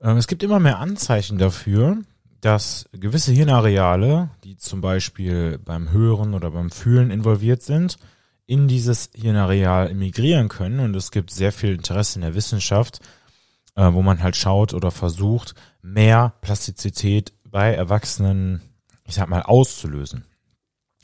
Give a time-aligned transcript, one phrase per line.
[0.00, 1.98] Ähm, es gibt immer mehr Anzeichen dafür,
[2.40, 7.98] dass gewisse Hirnareale, die zum Beispiel beim Hören oder beim Fühlen involviert sind,
[8.46, 10.80] in dieses Hirnareal emigrieren können.
[10.80, 13.00] Und es gibt sehr viel Interesse in der Wissenschaft,
[13.76, 18.62] äh, wo man halt schaut oder versucht, mehr Plastizität bei Erwachsenen,
[19.04, 20.24] ich sag mal, auszulösen.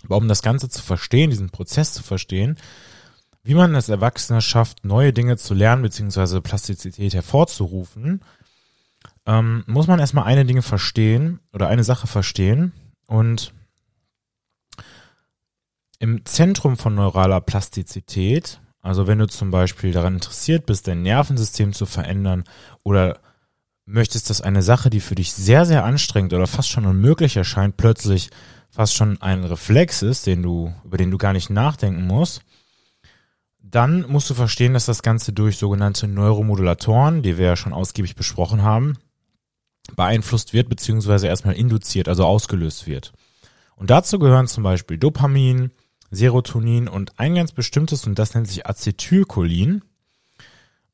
[0.05, 2.57] Aber um das Ganze zu verstehen, diesen Prozess zu verstehen,
[3.43, 8.23] wie man als Erwachsener schafft, neue Dinge zu lernen, beziehungsweise Plastizität hervorzurufen,
[9.27, 12.73] ähm, muss man erstmal eine Dinge verstehen oder eine Sache verstehen
[13.07, 13.53] und
[15.99, 21.73] im Zentrum von neuraler Plastizität, also wenn du zum Beispiel daran interessiert bist, dein Nervensystem
[21.73, 22.45] zu verändern
[22.85, 23.19] oder
[23.87, 27.77] möchtest, dass eine Sache, die für dich sehr, sehr anstrengend oder fast schon unmöglich erscheint,
[27.77, 28.31] plötzlich
[28.71, 32.43] fast schon ein Reflex ist, den du, über den du gar nicht nachdenken musst,
[33.59, 38.15] dann musst du verstehen, dass das Ganze durch sogenannte Neuromodulatoren, die wir ja schon ausgiebig
[38.15, 38.99] besprochen haben,
[39.95, 43.13] beeinflusst wird, beziehungsweise erstmal induziert, also ausgelöst wird.
[43.77, 45.71] Und dazu gehören zum Beispiel Dopamin,
[46.11, 49.83] Serotonin und ein ganz bestimmtes, und das nennt sich Acetylcholin.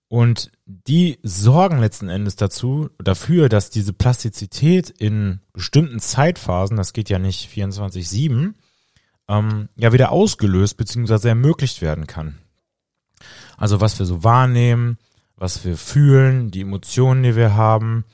[0.08, 7.08] Und die sorgen letzten Endes dazu, dafür, dass diese Plastizität in bestimmten Zeitphasen, das geht
[7.08, 8.52] ja nicht 24-7,
[9.28, 11.28] ähm, ja wieder ausgelöst bzw.
[11.28, 12.38] ermöglicht werden kann.
[13.56, 14.98] Also was wir so wahrnehmen,
[15.36, 18.04] was wir fühlen, die Emotionen, die wir haben,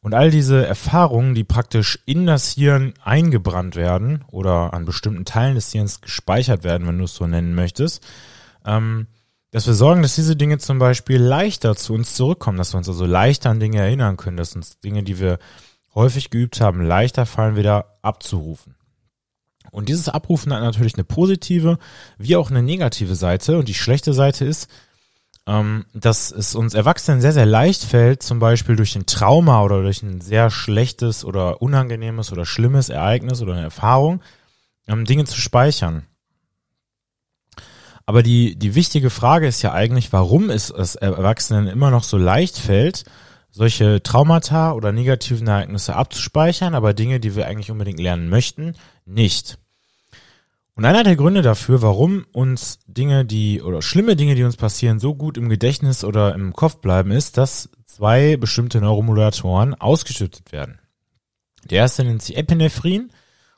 [0.00, 5.54] und all diese Erfahrungen, die praktisch in das Hirn eingebrannt werden oder an bestimmten Teilen
[5.54, 8.06] des Hirns gespeichert werden, wenn du es so nennen möchtest,
[8.64, 9.06] ähm,
[9.50, 12.88] dass wir sorgen, dass diese Dinge zum Beispiel leichter zu uns zurückkommen, dass wir uns
[12.88, 15.38] also leichter an Dinge erinnern können, dass uns Dinge, die wir
[15.94, 18.74] häufig geübt haben, leichter fallen, wieder abzurufen.
[19.70, 21.78] Und dieses Abrufen hat natürlich eine positive
[22.18, 23.58] wie auch eine negative Seite.
[23.58, 24.68] Und die schlechte Seite ist,
[25.48, 29.80] ähm, dass es uns Erwachsenen sehr, sehr leicht fällt, zum Beispiel durch ein Trauma oder
[29.80, 34.20] durch ein sehr schlechtes oder unangenehmes oder schlimmes Ereignis oder eine Erfahrung,
[34.86, 36.02] ähm, Dinge zu speichern.
[38.04, 42.18] Aber die, die wichtige Frage ist ja eigentlich, warum es, es Erwachsenen immer noch so
[42.18, 43.04] leicht fällt,
[43.50, 48.74] solche Traumata oder negativen Ereignisse abzuspeichern, aber Dinge, die wir eigentlich unbedingt lernen möchten,
[49.06, 49.58] nicht.
[50.78, 55.00] Und einer der Gründe dafür, warum uns Dinge, die oder schlimme Dinge, die uns passieren,
[55.00, 60.78] so gut im Gedächtnis oder im Kopf bleiben, ist, dass zwei bestimmte Neuromodulatoren ausgeschüttet werden.
[61.64, 63.10] Der erste nennt sich Epinephrin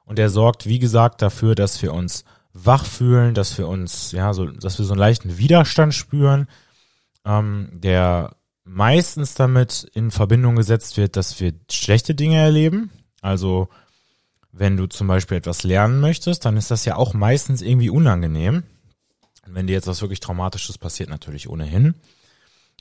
[0.06, 4.32] und der sorgt, wie gesagt, dafür, dass wir uns wach fühlen, dass wir uns, ja,
[4.32, 6.48] so, dass wir so einen leichten Widerstand spüren,
[7.26, 12.90] ähm, der meistens damit in Verbindung gesetzt wird, dass wir schlechte Dinge erleben.
[13.20, 13.68] Also
[14.52, 18.64] wenn du zum Beispiel etwas lernen möchtest, dann ist das ja auch meistens irgendwie unangenehm.
[19.46, 21.94] Wenn dir jetzt was wirklich Traumatisches passiert, natürlich ohnehin.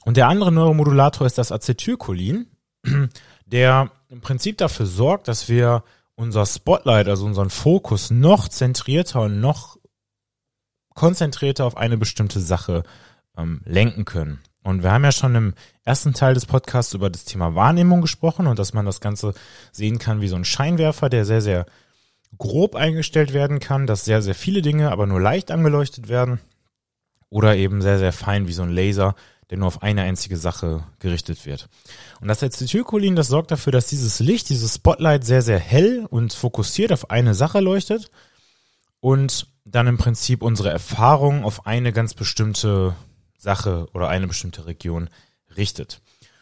[0.05, 2.47] Und der andere Neuromodulator ist das Acetylcholin,
[3.45, 5.83] der im Prinzip dafür sorgt, dass wir
[6.15, 9.77] unser Spotlight, also unseren Fokus noch zentrierter und noch
[10.93, 12.83] konzentrierter auf eine bestimmte Sache
[13.37, 14.39] ähm, lenken können.
[14.63, 15.53] Und wir haben ja schon im
[15.83, 19.33] ersten Teil des Podcasts über das Thema Wahrnehmung gesprochen und dass man das Ganze
[19.71, 21.65] sehen kann wie so ein Scheinwerfer, der sehr, sehr
[22.37, 26.39] grob eingestellt werden kann, dass sehr, sehr viele Dinge aber nur leicht angeleuchtet werden.
[27.29, 29.15] Oder eben sehr, sehr fein wie so ein Laser,
[29.49, 31.69] der nur auf eine einzige Sache gerichtet wird.
[32.21, 36.33] Und das Acetylcholin, das sorgt dafür, dass dieses Licht, dieses Spotlight sehr, sehr hell und
[36.33, 38.11] fokussiert auf eine Sache leuchtet
[38.99, 42.95] und dann im Prinzip unsere Erfahrung auf eine ganz bestimmte
[43.39, 45.09] Sache oder eine bestimmte Region
[45.57, 46.01] richtet.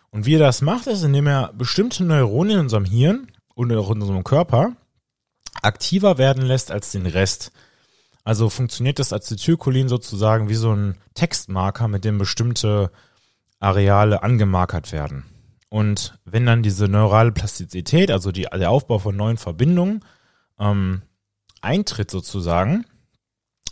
[0.10, 3.92] Und wie er das macht, ist, indem er bestimmte Neuronen in unserem Hirn und auch
[3.92, 4.76] in unserem Körper
[5.62, 7.52] aktiver werden lässt als den Rest.
[8.24, 12.92] Also funktioniert das Acetylcholin sozusagen wie so ein Textmarker, mit dem bestimmte
[13.60, 15.24] Areale angemarkert werden.
[15.70, 20.04] Und wenn dann diese neurale Plastizität, also die, der Aufbau von neuen Verbindungen,
[20.60, 21.02] ähm,
[21.62, 22.86] eintritt sozusagen,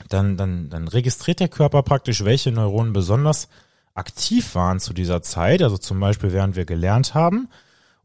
[0.10, 3.48] dann, dann, dann registriert der Körper praktisch, welche Neuronen besonders
[3.94, 7.50] aktiv waren zu dieser Zeit, also zum Beispiel während wir gelernt haben,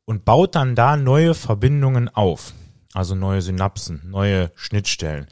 [0.05, 2.53] und baut dann da neue Verbindungen auf,
[2.95, 5.27] also neue Synapsen, neue Schnittstellen,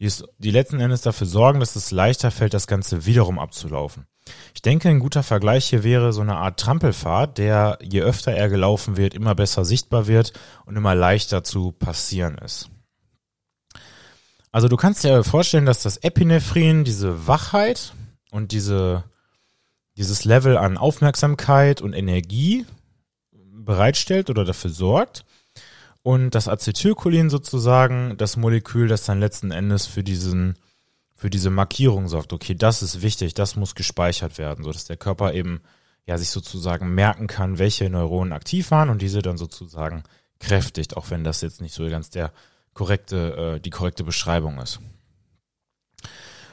[0.00, 4.06] die, es, die letzten Endes dafür sorgen, dass es leichter fällt, das Ganze wiederum abzulaufen.
[4.54, 8.48] Ich denke, ein guter Vergleich hier wäre so eine Art Trampelfahrt, der je öfter er
[8.48, 10.32] gelaufen wird, immer besser sichtbar wird
[10.64, 12.70] und immer leichter zu passieren ist.
[14.54, 17.92] Also du kannst dir vorstellen, dass das Epinephrin diese Wachheit
[18.30, 19.02] und diese,
[19.96, 22.64] dieses Level an Aufmerksamkeit und Energie
[23.32, 25.24] bereitstellt oder dafür sorgt.
[26.04, 30.56] Und das Acetylcholin sozusagen das Molekül, das dann letzten Endes für diesen,
[31.16, 32.32] für diese Markierung sorgt.
[32.32, 35.62] Okay, das ist wichtig, das muss gespeichert werden, so dass der Körper eben
[36.06, 40.04] ja sich sozusagen merken kann, welche Neuronen aktiv waren und diese dann sozusagen
[40.38, 42.30] kräftigt, auch wenn das jetzt nicht so ganz der
[42.74, 44.80] korrekte, äh, die korrekte Beschreibung ist.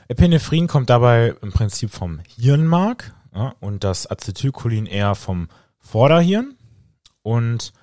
[0.08, 6.56] Epinephrin kommt dabei im Prinzip vom Hirnmark ja, und das Acetylcholin eher vom Vorderhirn
[7.22, 7.74] und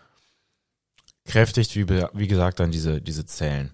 [1.24, 3.72] kräftigt, wie, wie gesagt, dann diese, diese Zellen.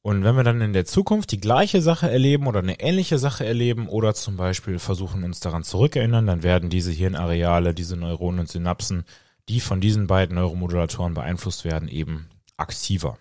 [0.00, 3.44] Und wenn wir dann in der Zukunft die gleiche Sache erleben oder eine ähnliche Sache
[3.44, 8.48] erleben oder zum Beispiel versuchen uns daran zurückerinnern, dann werden diese Hirnareale, diese Neuronen und
[8.48, 9.04] Synapsen,
[9.48, 13.18] die von diesen beiden Neuromodulatoren beeinflusst werden, eben aktiver.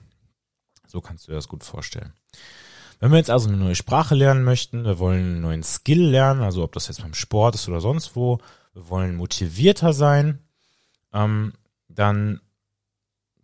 [0.88, 2.14] So kannst du dir das gut vorstellen.
[3.00, 6.42] Wenn wir jetzt also eine neue Sprache lernen möchten, wir wollen einen neuen Skill lernen,
[6.42, 8.40] also ob das jetzt beim Sport ist oder sonst wo,
[8.74, 10.40] wir wollen motivierter sein,
[11.14, 11.54] ähm,
[11.90, 12.42] dann,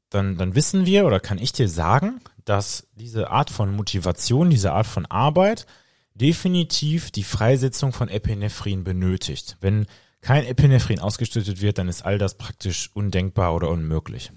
[0.10, 4.74] dann, dann wissen wir oder kann ich dir sagen, dass diese Art von Motivation, diese
[4.74, 5.68] Art von Arbeit
[6.16, 9.58] definitiv die Freisetzung von Epinephrin benötigt.
[9.62, 9.86] Wenn
[10.22, 14.32] kein Epinephrin ausgeschüttet wird, dann ist all das praktisch undenkbar oder unmöglich.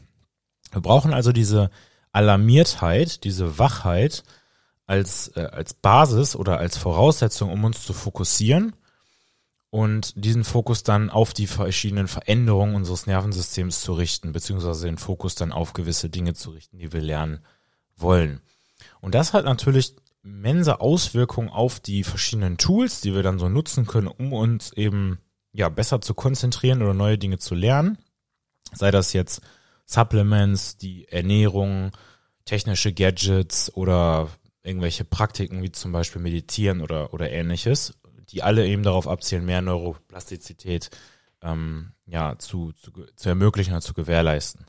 [0.73, 1.71] Wir brauchen also diese
[2.17, 4.25] Alarmiertheit, diese Wachheit
[4.87, 8.75] als, äh, als Basis oder als Voraussetzung, um uns zu fokussieren
[9.69, 15.35] und diesen Fokus dann auf die verschiedenen Veränderungen unseres Nervensystems zu richten, beziehungsweise den Fokus
[15.35, 17.45] dann auf gewisse Dinge zu richten, die wir lernen
[17.97, 18.41] wollen.
[19.03, 23.87] Und das hat natürlich immense Auswirkungen auf die verschiedenen Tools, die wir dann so nutzen
[23.87, 25.19] können, um uns eben
[25.53, 27.99] ja besser zu konzentrieren oder neue Dinge zu lernen.
[28.73, 29.43] Sei das jetzt
[29.87, 31.93] Supplements, die Ernährung,
[32.45, 34.29] technische Gadgets oder
[34.63, 37.95] irgendwelche Praktiken wie zum Beispiel Meditieren oder, oder ähnliches,
[38.29, 40.91] die alle eben darauf abzielen, mehr Neuroplastizität
[41.43, 44.67] ähm, ja, zu, zu, zu ermöglichen oder zu gewährleisten.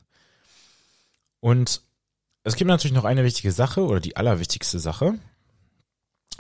[1.40, 1.82] Und
[2.44, 5.20] es gibt natürlich noch eine wichtige Sache oder die allerwichtigste Sache,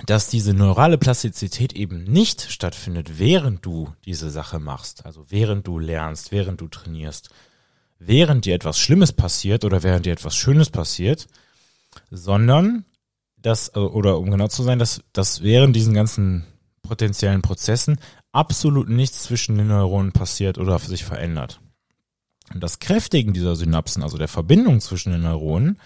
[0.06, 5.79] dass diese neurale Plastizität eben nicht stattfindet, während du diese Sache machst, also während du
[5.79, 7.29] lernst, während du trainierst,
[8.00, 11.28] während dir etwas Schlimmes passiert oder während dir etwas Schönes passiert,
[12.12, 12.86] sondern
[13.38, 16.46] dass, oder um genau zu sein, dass, dass während diesen ganzen
[16.82, 18.00] potenziellen Prozessen
[18.32, 21.60] absolut nichts zwischen den Neuronen passiert oder sich verändert.
[22.54, 25.80] Und das Kräftigen dieser Synapsen, also der Verbindung zwischen den Neuronen,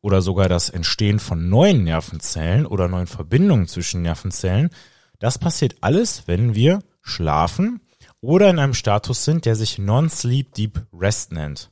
[0.00, 4.70] oder sogar das Entstehen von neuen Nervenzellen oder neuen Verbindungen zwischen Nervenzellen,
[5.18, 7.80] das passiert alles, wenn wir schlafen
[8.26, 11.70] oder in einem Status sind, der sich Non-Sleep Deep Rest nennt.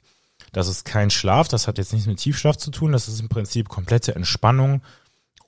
[0.53, 3.29] Das ist kein Schlaf, das hat jetzt nichts mit Tiefschlaf zu tun, das ist im
[3.29, 4.81] Prinzip komplette Entspannung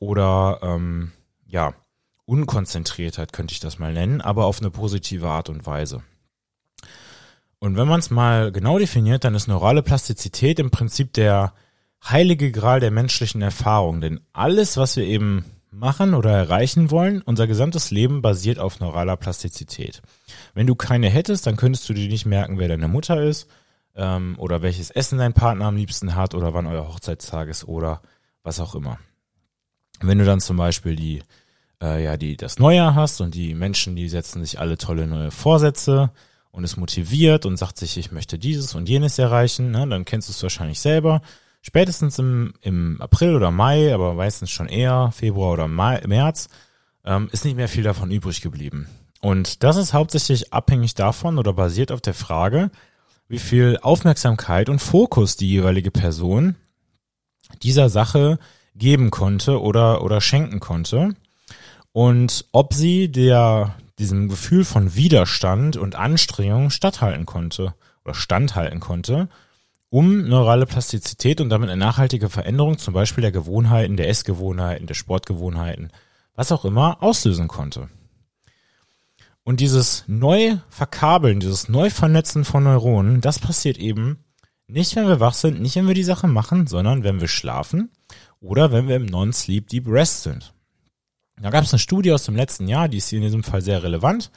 [0.01, 1.13] oder ähm,
[1.47, 1.75] ja,
[2.25, 6.03] Unkonzentriertheit könnte ich das mal nennen, aber auf eine positive Art und Weise.
[7.61, 11.53] Und wenn man es mal genau definiert, dann ist neurale Plastizität im Prinzip der
[12.05, 15.45] heilige Gral der menschlichen Erfahrung, denn alles, was wir eben
[15.77, 20.03] machen oder erreichen wollen, unser gesamtes Leben basiert auf neuraler Plastizität.
[20.55, 23.49] Wenn du keine hättest, dann könntest du dir nicht merken, wer deine Mutter ist
[23.95, 28.01] ähm, oder welches Essen dein Partner am liebsten hat oder wann euer Hochzeitstag ist oder
[28.43, 28.99] was auch immer.
[30.01, 31.23] Wenn du dann zum Beispiel die
[31.83, 35.31] äh, ja die das Neujahr hast und die Menschen, die setzen sich alle tolle neue
[35.31, 36.11] Vorsätze
[36.51, 40.29] und ist motiviert und sagt sich, ich möchte dieses und jenes erreichen, ne, dann kennst
[40.29, 41.21] du es wahrscheinlich selber
[41.67, 46.49] spätestens im, im April oder Mai, aber meistens schon eher Februar oder Mai, März,
[47.05, 48.87] ähm, ist nicht mehr viel davon übrig geblieben.
[49.21, 52.71] Und das ist hauptsächlich abhängig davon oder basiert auf der Frage,
[53.27, 56.55] wie viel Aufmerksamkeit und Fokus die jeweilige Person
[57.65, 58.39] dieser Sache
[58.77, 61.17] geben konnte oder, oder schenken konnte
[61.91, 67.75] und ob sie der, diesem Gefühl von Widerstand und Anstrengung statthalten konnte
[68.05, 69.29] oder standhalten konnte
[69.89, 74.95] um neurale Plastizität und damit eine nachhaltige Veränderung zum Beispiel der Gewohnheiten, der Essgewohnheiten, der
[74.95, 75.91] Sportgewohnheiten,
[76.35, 77.89] was auch immer, auslösen konnte.
[79.45, 84.25] Und dieses Neuverkabeln, dieses Neuvernetzen von Neuronen, das passiert eben
[84.67, 87.93] nicht, wenn wir wach sind, nicht, wenn wir die Sache machen, sondern wenn wir schlafen
[88.41, 90.53] oder wenn wir im Non-Sleep Deep Rest sind.
[91.41, 93.63] Da gab es eine Studie aus dem letzten Jahr, die ist hier in diesem Fall
[93.63, 94.33] sehr relevant.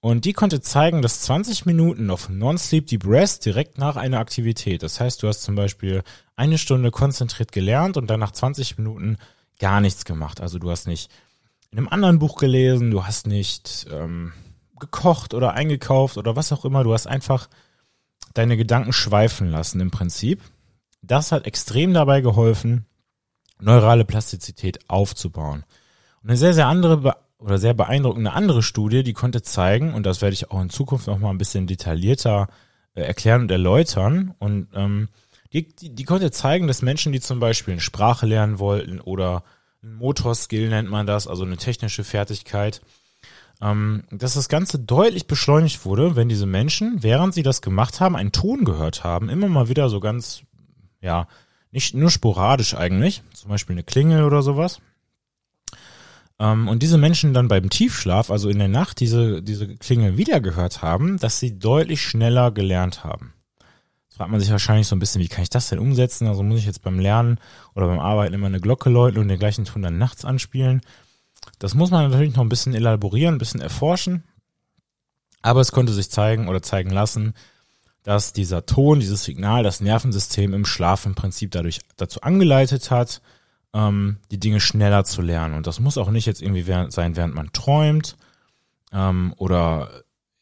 [0.00, 4.82] Und die konnte zeigen, dass 20 Minuten auf Non-Sleep Deep Rest direkt nach einer Aktivität,
[4.82, 6.02] das heißt, du hast zum Beispiel
[6.36, 9.18] eine Stunde konzentriert gelernt und dann nach 20 Minuten
[9.58, 10.40] gar nichts gemacht.
[10.40, 11.10] Also du hast nicht
[11.70, 14.32] in einem anderen Buch gelesen, du hast nicht ähm,
[14.78, 17.48] gekocht oder eingekauft oder was auch immer, du hast einfach
[18.32, 20.40] deine Gedanken schweifen lassen im Prinzip.
[21.02, 22.86] Das hat extrem dabei geholfen,
[23.60, 25.64] neurale Plastizität aufzubauen.
[26.22, 30.22] Und eine sehr, sehr andere oder sehr beeindruckende andere Studie, die konnte zeigen, und das
[30.22, 32.48] werde ich auch in Zukunft noch mal ein bisschen detaillierter
[32.94, 35.08] äh, erklären und erläutern, und ähm,
[35.52, 39.42] die, die, die konnte zeigen, dass Menschen, die zum Beispiel eine Sprache lernen wollten oder
[39.82, 42.82] ein Motorskill nennt man das, also eine technische Fertigkeit,
[43.60, 48.16] ähm, dass das Ganze deutlich beschleunigt wurde, wenn diese Menschen, während sie das gemacht haben,
[48.16, 50.42] einen Ton gehört haben, immer mal wieder so ganz,
[51.00, 51.26] ja,
[51.72, 54.80] nicht nur sporadisch eigentlich, zum Beispiel eine Klingel oder sowas.
[56.40, 60.40] Ähm, und diese Menschen dann beim Tiefschlaf, also in der Nacht, diese, diese Klingel wieder
[60.40, 63.34] gehört haben, dass sie deutlich schneller gelernt haben.
[64.08, 66.26] Jetzt fragt man sich wahrscheinlich so ein bisschen, wie kann ich das denn umsetzen?
[66.26, 67.38] Also muss ich jetzt beim Lernen
[67.74, 70.80] oder beim Arbeiten immer eine Glocke läuten und den gleichen Ton dann nachts anspielen?
[71.58, 74.24] Das muss man natürlich noch ein bisschen elaborieren, ein bisschen erforschen.
[75.42, 77.34] Aber es konnte sich zeigen oder zeigen lassen,
[78.02, 83.20] dass dieser Ton, dieses Signal, das Nervensystem im Schlaf im Prinzip dadurch dazu angeleitet hat,
[83.74, 85.54] ähm, die Dinge schneller zu lernen.
[85.54, 88.16] Und das muss auch nicht jetzt irgendwie während, sein, während man träumt
[88.92, 89.90] ähm, oder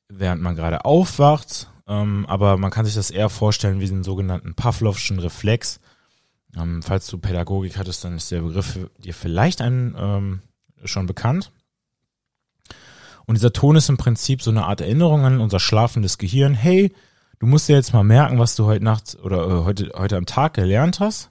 [0.09, 1.71] während man gerade aufwacht.
[1.87, 5.81] Ähm, aber man kann sich das eher vorstellen wie den sogenannten Pavlovschen Reflex.
[6.57, 10.41] Ähm, falls du Pädagogik hattest, dann ist der Begriff dir vielleicht ein ähm,
[10.85, 11.53] schon bekannt.
[13.27, 16.55] Und dieser Ton ist im Prinzip so eine Art Erinnerung an unser schlafendes Gehirn.
[16.55, 16.95] Hey,
[17.39, 20.25] du musst dir jetzt mal merken, was du heute Nacht oder äh, heute, heute am
[20.25, 21.29] Tag gelernt hast.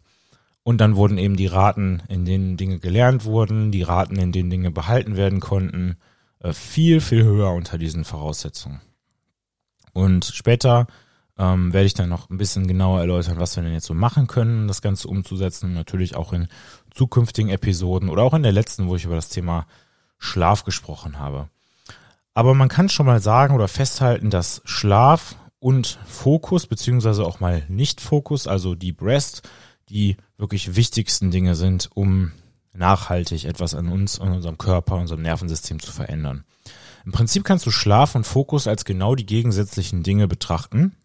[0.68, 4.50] Und dann wurden eben die Raten, in denen Dinge gelernt wurden, die Raten, in denen
[4.50, 5.96] Dinge behalten werden konnten,
[6.42, 8.82] äh, viel, viel höher unter diesen Voraussetzungen.
[9.94, 10.88] Und später
[11.38, 14.28] ähm, werde ich dann noch ein bisschen genauer erläutern, was wir denn jetzt so machen
[14.28, 15.74] können, das Ganze umzusetzen.
[15.74, 16.50] Natürlich auch in
[16.94, 19.68] zukünftigen Episoden oder auch in der letzten, wo ich über das Thema
[20.18, 21.48] Schlaf gesprochen habe.
[22.34, 27.64] Aber man kann schon mal sagen oder festhalten, dass Schlaf und Fokus, beziehungsweise auch mal
[27.70, 29.48] Nicht-Fokus, also die Breast,
[29.90, 32.32] die wirklich wichtigsten Dinge sind, um
[32.74, 36.44] nachhaltig etwas an uns, an unserem Körper, unserem Nervensystem zu verändern.
[37.06, 40.96] Im Prinzip kannst du Schlaf und Fokus als genau die gegensätzlichen Dinge betrachten.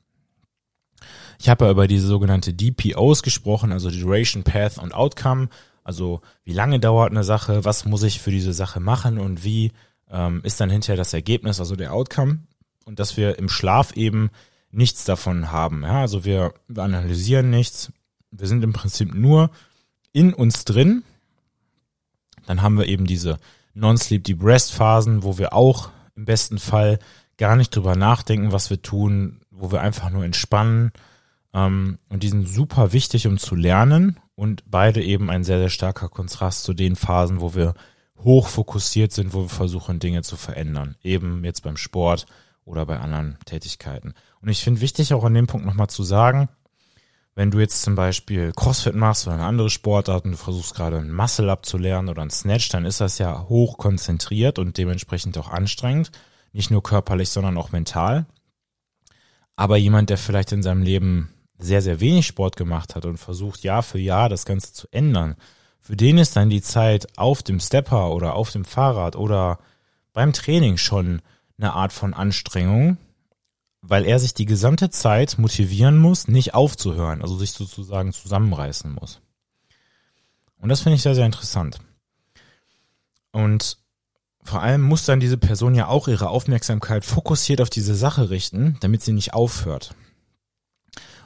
[1.39, 5.49] Ich habe ja über diese sogenannte DPOs gesprochen, also Duration, Path und Outcome.
[5.85, 9.73] Also wie lange dauert eine Sache, was muss ich für diese Sache machen und wie
[10.11, 12.41] ähm, ist dann hinterher das Ergebnis, also der Outcome.
[12.85, 14.31] Und dass wir im Schlaf eben
[14.71, 15.83] nichts davon haben.
[15.83, 17.93] Ja, also wir analysieren nichts.
[18.33, 19.51] Wir sind im Prinzip nur
[20.13, 21.05] in uns drin.
[22.47, 23.39] Dann haben wir eben diese
[23.75, 26.99] Non-Sleep Deep Rest Phasen, wo wir auch im besten Fall
[27.39, 30.93] gar nicht drüber nachdenken, was wir tun, wo wir einfach nur entspannen.
[31.55, 35.71] Ähm, und die sind super wichtig, um zu lernen und beide eben ein sehr, sehr
[35.71, 37.75] starker Kontrast zu den Phasen, wo wir
[38.19, 40.97] hoch fokussiert sind, wo wir versuchen, Dinge zu verändern.
[41.03, 42.27] Eben jetzt beim Sport
[42.65, 44.15] oder bei anderen Tätigkeiten.
[44.41, 46.49] Und ich finde wichtig auch an dem Punkt nochmal zu sagen,
[47.35, 50.99] wenn du jetzt zum Beispiel CrossFit machst oder eine andere Sportart und du versuchst gerade
[50.99, 55.39] ein Muscle-Up zu lernen oder ein Snatch, dann ist das ja hoch konzentriert und dementsprechend
[55.39, 56.11] auch anstrengend.
[56.53, 58.27] Nicht nur körperlich, sondern auch mental.
[59.57, 63.63] Aber jemand, der vielleicht in seinem Leben sehr, sehr wenig Sport gemacht hat und versucht
[63.63, 65.37] Jahr für Jahr das Ganze zu ändern,
[65.81, 69.59] für den ist dann die Zeit auf dem Stepper oder auf dem Fahrrad oder
[70.13, 71.23] beim Training schon
[71.59, 72.99] eine Art von Anstrengung,
[73.83, 79.21] weil er sich die gesamte Zeit motivieren muss, nicht aufzuhören, also sich sozusagen zusammenreißen muss.
[80.61, 81.81] Und das finde ich sehr, sehr interessant.
[83.33, 83.79] Und
[84.45, 88.77] vor allem muss dann diese Person ja auch ihre Aufmerksamkeit fokussiert auf diese Sache richten,
[88.81, 89.95] damit sie nicht aufhört.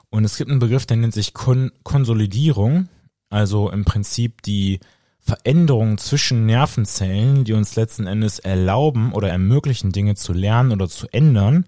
[0.08, 2.88] Und es gibt einen Begriff, der nennt sich Kon Konsolidierung,
[3.28, 4.80] also im Prinzip die
[5.20, 11.08] Veränderung zwischen Nervenzellen, die uns letzten Endes erlauben oder ermöglichen, Dinge zu lernen oder zu
[11.08, 11.66] ändern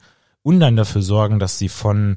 [0.48, 2.16] und dann dafür sorgen, dass sie von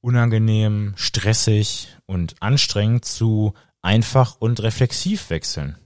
[0.00, 3.52] unangenehm, stressig und anstrengend zu
[3.82, 5.76] einfach und reflexiv wechseln.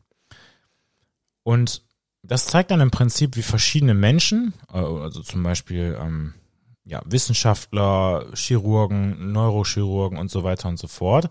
[1.43, 1.83] Und
[2.23, 6.35] das zeigt dann im Prinzip, wie verschiedene Menschen, äh, also zum Beispiel ähm,
[6.85, 11.29] ja, Wissenschaftler, Chirurgen, Neurochirurgen und so weiter und so fort,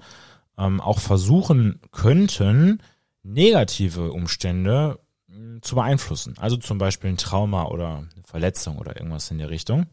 [0.57, 2.83] ähm, auch versuchen könnten,
[3.23, 4.99] negative Umstände
[5.29, 6.35] hm, zu beeinflussen.
[6.37, 9.87] Also zum Beispiel ein Trauma oder eine Verletzung oder irgendwas in der Richtung.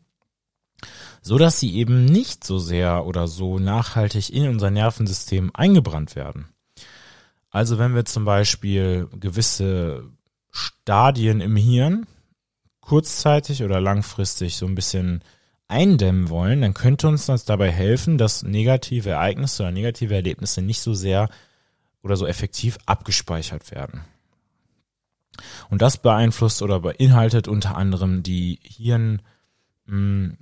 [1.22, 6.48] So dass sie eben nicht so sehr oder so nachhaltig in unser Nervensystem eingebrannt werden.
[7.50, 10.04] Also wenn wir zum Beispiel gewisse
[10.50, 12.06] Stadien im Hirn
[12.80, 15.22] kurzzeitig oder langfristig so ein bisschen
[15.68, 20.80] eindämmen wollen, dann könnte uns das dabei helfen, dass negative Ereignisse oder negative Erlebnisse nicht
[20.80, 21.28] so sehr
[22.02, 24.02] oder so effektiv abgespeichert werden.
[25.68, 29.22] Und das beeinflusst oder beinhaltet unter anderem die Hirn,
[29.86, 30.38] hm,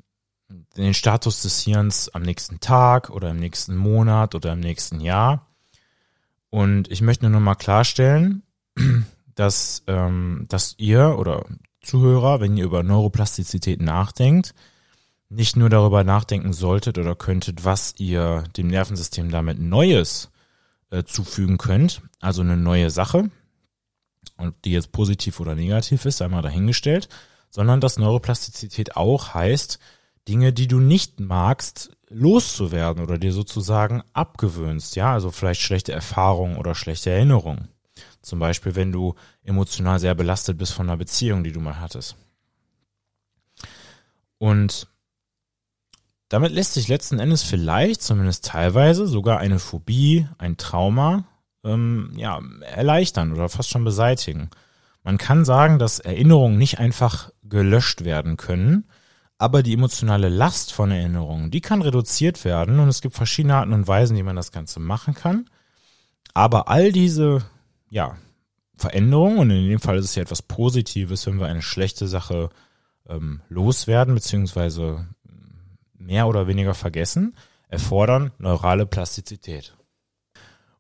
[0.49, 5.47] den Status des Hirns am nächsten Tag oder im nächsten Monat oder im nächsten Jahr.
[6.51, 8.43] Und ich möchte nur noch mal klarstellen,
[9.35, 11.45] dass, ähm, dass ihr oder
[11.83, 14.55] Zuhörer, wenn ihr über Neuroplastizität nachdenkt,
[15.29, 20.31] nicht nur darüber nachdenken solltet oder könntet, was ihr dem Nervensystem damit Neues
[20.91, 23.31] äh, zufügen könnt, also eine neue Sache,
[24.37, 27.09] und die jetzt positiv oder negativ ist, einmal dahingestellt,
[27.51, 29.79] sondern dass Neuroplastizität auch heißt,
[30.29, 34.97] Dinge, die du nicht magst, loszuwerden oder dir sozusagen abgewöhnst.
[34.97, 37.69] Ja, also vielleicht schlechte Erfahrungen oder schlechte Erinnerungen.
[38.23, 42.17] Zum Beispiel, wenn du emotional sehr belastet bist von einer Beziehung, die du mal hattest.
[44.39, 44.89] Und
[46.29, 51.25] damit lässt sich letzten Endes vielleicht, zumindest teilweise, sogar eine Phobie, ein Trauma,
[51.65, 54.51] ähm, ja, erleichtern oder fast schon beseitigen.
[55.03, 58.85] Man kann sagen, dass Erinnerungen nicht einfach gelöscht werden können,
[59.45, 63.75] aber die emotionale Last von Erinnerungen, die kann reduziert werden und es gibt verschiedene Arten
[63.75, 65.51] und Weisen, wie man das Ganze machen kann.
[66.33, 67.45] Aber all diese,
[67.91, 68.17] ja,
[68.79, 72.49] Veränderungen, und in dem Fall ist es ja etwas Positives, wenn wir eine schlechte Sache
[73.07, 75.07] ähm, loswerden, beziehungsweise
[75.93, 77.37] mehr oder weniger vergessen,
[77.69, 79.77] erfordern neurale Plastizität.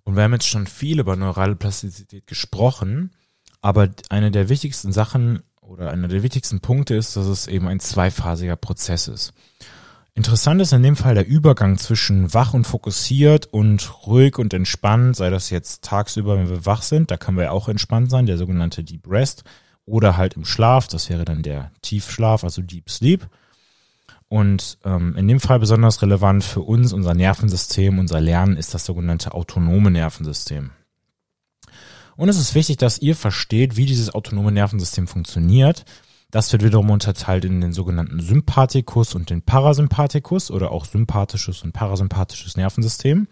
[0.04, 3.10] Und wir haben jetzt schon viel über neurale Plastizität gesprochen,
[3.60, 7.80] aber eine der wichtigsten Sachen oder einer der wichtigsten Punkte ist, dass es eben ein
[7.80, 9.32] zweiphasiger Prozess ist.
[10.16, 15.16] Interessant ist in dem Fall der Übergang zwischen wach und fokussiert und ruhig und entspannt,
[15.16, 18.38] sei das jetzt tagsüber, wenn wir wach sind, da können wir auch entspannt sein, der
[18.38, 19.42] sogenannte Deep Rest,
[19.86, 23.28] oder halt im Schlaf, das wäre dann der Tiefschlaf, also Deep Sleep.
[24.28, 28.86] Und ähm, in dem Fall besonders relevant für uns, unser Nervensystem, unser Lernen ist das
[28.86, 30.70] sogenannte autonome Nervensystem.
[32.16, 35.84] Und es ist wichtig, dass ihr versteht, wie dieses autonome Nervensystem funktioniert.
[36.30, 41.72] Das wird wiederum unterteilt in den sogenannten Sympathikus und den Parasympathikus oder auch sympathisches und
[41.72, 43.28] parasympathisches Nervensystem.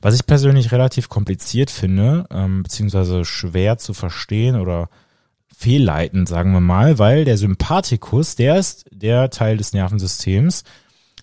[0.00, 4.88] Was ich persönlich relativ kompliziert finde, ähm, beziehungsweise schwer zu verstehen oder
[5.54, 10.64] fehlleitend, sagen wir mal, weil der Sympathikus, der ist der Teil des Nervensystems,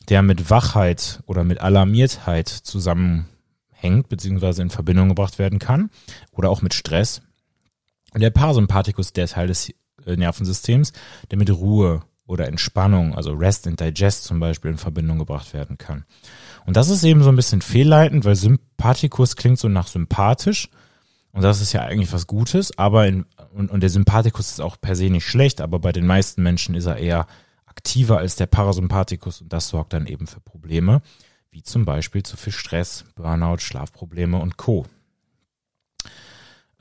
[0.09, 3.29] der mit Wachheit oder mit Alarmiertheit zusammen
[3.75, 5.89] hängt, beziehungsweise in Verbindung gebracht werden kann
[6.31, 7.21] oder auch mit Stress.
[8.13, 9.73] Und der Parasympathikus, der Teil des
[10.05, 10.93] Nervensystems,
[11.31, 15.77] der mit Ruhe oder Entspannung, also Rest and Digest zum Beispiel, in Verbindung gebracht werden
[15.77, 16.05] kann.
[16.65, 20.69] Und das ist eben so ein bisschen fehlleitend, weil Sympathikus klingt so nach sympathisch.
[21.31, 24.79] Und das ist ja eigentlich was Gutes, aber in, und, und der Sympathikus ist auch
[24.79, 27.27] per se nicht schlecht, aber bei den meisten Menschen ist er eher
[27.65, 31.01] aktiver als der Parasympathikus und das sorgt dann eben für Probleme
[31.55, 34.85] wie zum Beispiel zu viel Stress, Burnout, Schlafprobleme und Co.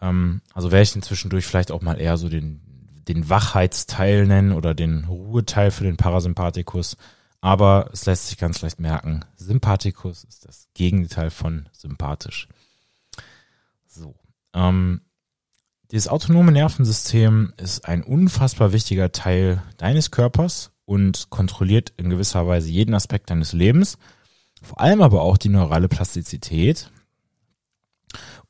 [0.00, 2.60] Ähm, also werde ich zwischendurch vielleicht auch mal eher so den,
[3.06, 6.96] den Wachheitsteil nennen oder den Ruheteil für den Parasympathikus.
[7.40, 12.48] Aber es lässt sich ganz leicht merken, Sympathikus ist das Gegenteil von sympathisch.
[13.86, 14.16] So.
[14.54, 15.02] Ähm,
[15.92, 22.70] dieses autonome Nervensystem ist ein unfassbar wichtiger Teil deines Körpers und kontrolliert in gewisser Weise
[22.70, 23.98] jeden Aspekt deines Lebens
[24.64, 26.90] vor allem aber auch die neurale Plastizität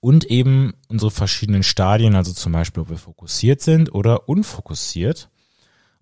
[0.00, 5.30] und eben unsere verschiedenen Stadien, also zum Beispiel, ob wir fokussiert sind oder unfokussiert.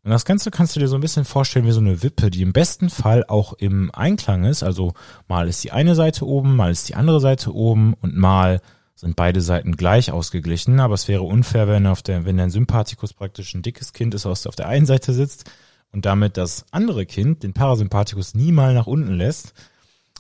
[0.02, 2.42] Und das Ganze kannst du dir so ein bisschen vorstellen wie so eine Wippe, die
[2.42, 4.64] im besten Fall auch im Einklang ist.
[4.64, 4.94] Also
[5.28, 8.60] mal ist die eine Seite oben, mal ist die andere Seite oben und mal
[8.96, 10.80] sind beide Seiten gleich ausgeglichen.
[10.80, 14.24] Aber es wäre unfair, wenn auf der, wenn dein Sympathikus praktisch ein dickes Kind ist,
[14.24, 15.48] was auf der einen Seite sitzt
[15.92, 19.54] und damit das andere Kind den Parasympathikus nie mal nach unten lässt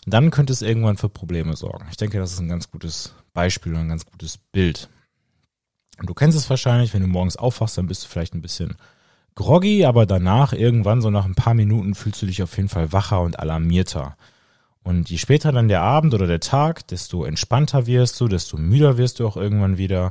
[0.06, 1.86] dann könnte es irgendwann für Probleme sorgen.
[1.90, 4.88] Ich denke, das ist ein ganz gutes Beispiel und ein ganz gutes Bild.
[5.98, 8.76] Und du kennst es wahrscheinlich, wenn du morgens aufwachst, dann bist du vielleicht ein bisschen
[9.34, 12.92] groggy, aber danach irgendwann so nach ein paar Minuten fühlst du dich auf jeden Fall
[12.92, 14.16] wacher und alarmierter.
[14.82, 18.98] Und je später dann der Abend oder der Tag, desto entspannter wirst du, desto müder
[18.98, 20.10] wirst du auch irgendwann wieder.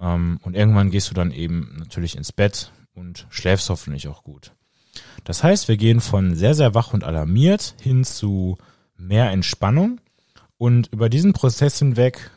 [0.00, 4.52] Ähm, und irgendwann gehst du dann eben natürlich ins Bett und schläfst hoffentlich auch gut.
[5.24, 8.58] Das heißt, wir gehen von sehr, sehr wach und alarmiert hin zu
[8.96, 10.00] mehr Entspannung
[10.58, 12.30] und über diesen Prozess hinweg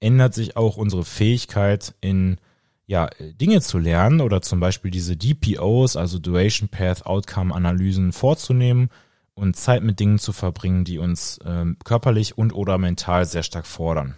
[0.00, 2.38] ändert sich auch unsere Fähigkeit in
[2.86, 3.08] ja,
[3.40, 8.90] Dinge zu lernen oder zum Beispiel diese DPOs, also Duration Path Outcome Analysen vorzunehmen
[9.34, 13.66] und Zeit mit Dingen zu verbringen, die uns ähm, körperlich und oder mental sehr stark
[13.66, 14.16] fordern.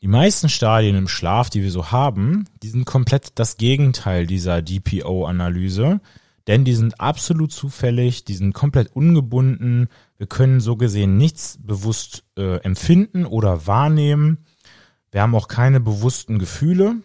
[0.00, 4.62] Die meisten Stadien im Schlaf, die wir so haben, die sind komplett das Gegenteil dieser
[4.62, 6.00] DPO-Analyse,
[6.46, 9.88] denn die sind absolut zufällig, die sind komplett ungebunden,
[10.18, 14.44] wir können so gesehen nichts bewusst äh, empfinden oder wahrnehmen.
[15.12, 16.96] Wir haben auch keine bewussten Gefühle.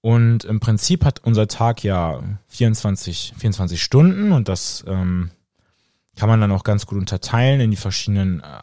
[0.00, 5.30] Und im Prinzip hat unser Tag ja 24, 24 Stunden und das ähm,
[6.14, 8.62] kann man dann auch ganz gut unterteilen in die verschiedenen, äh,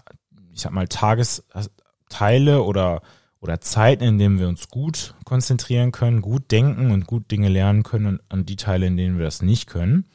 [0.53, 3.01] ich sag mal, Tagesteile oder,
[3.41, 7.83] oder Zeiten, in denen wir uns gut konzentrieren können, gut denken und gut Dinge lernen
[7.83, 10.05] können und an die Teile, in denen wir das nicht können.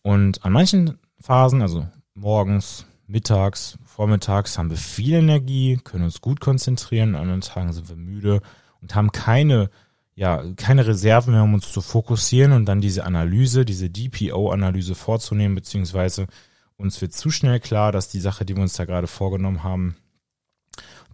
[0.00, 6.38] Und an manchen Phasen, also morgens, mittags, vormittags haben wir viel Energie, können uns gut
[6.38, 8.42] konzentrieren, an anderen Tagen sind wir müde
[8.82, 9.70] und haben keine
[10.14, 15.54] ja keine Reserven mehr, um uns zu fokussieren und dann diese Analyse, diese DPO-Analyse vorzunehmen,
[15.54, 16.26] beziehungsweise
[16.76, 19.96] uns wird zu schnell klar, dass die Sache, die wir uns da gerade vorgenommen haben,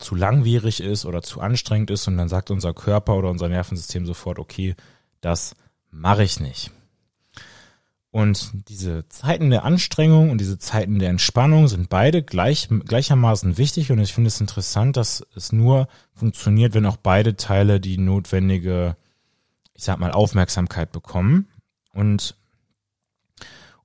[0.01, 4.07] zu langwierig ist oder zu anstrengend ist und dann sagt unser Körper oder unser Nervensystem
[4.07, 4.75] sofort, okay,
[5.21, 5.55] das
[5.93, 6.73] mache ich nicht.
[8.13, 13.93] Und diese Zeiten der Anstrengung und diese Zeiten der Entspannung sind beide gleich, gleichermaßen wichtig
[13.93, 18.97] und ich finde es interessant, dass es nur funktioniert, wenn auch beide Teile die notwendige,
[19.75, 21.47] ich sag mal, Aufmerksamkeit bekommen.
[21.93, 22.35] Und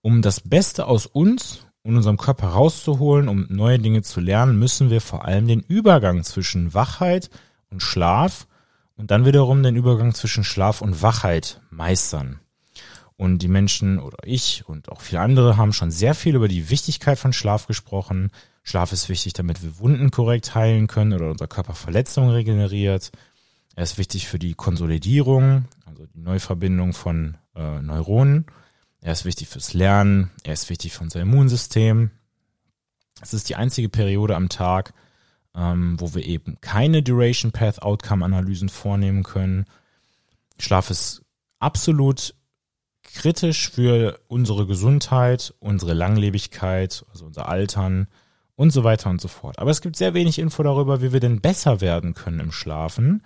[0.02, 4.90] um das Beste aus uns und unserem Körper rauszuholen, um neue Dinge zu lernen, müssen
[4.90, 7.30] wir vor allem den Übergang zwischen Wachheit
[7.70, 8.48] und Schlaf
[8.98, 12.40] und dann wiederum den Übergang zwischen Schlaf und Wachheit meistern.
[13.18, 16.70] Und die Menschen oder ich und auch viele andere haben schon sehr viel über die
[16.70, 18.30] Wichtigkeit von Schlaf gesprochen.
[18.64, 23.12] Schlaf ist wichtig, damit wir Wunden korrekt heilen können oder unser Körper Verletzungen regeneriert.
[23.76, 28.46] Er ist wichtig für die Konsolidierung, also die Neuverbindung von äh, Neuronen.
[29.02, 30.32] Er ist wichtig fürs Lernen.
[30.44, 32.12] Er ist wichtig für unser Immunsystem.
[33.22, 34.94] Es ist die einzige Periode am Tag,
[35.56, 39.66] ähm, wo wir eben keine Duration Path Outcome Analysen vornehmen können.
[40.60, 41.22] Schlaf ist
[41.60, 42.34] absolut
[43.16, 48.08] kritisch für unsere Gesundheit, unsere Langlebigkeit, also unser Altern
[48.56, 49.58] und so weiter und so fort.
[49.58, 53.24] Aber es gibt sehr wenig Info darüber, wie wir denn besser werden können im Schlafen